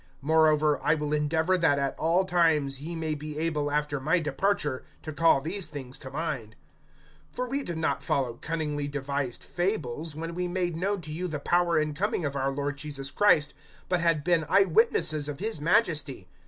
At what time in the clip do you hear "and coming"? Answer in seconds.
11.77-12.25